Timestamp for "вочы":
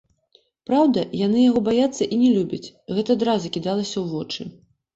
4.19-4.51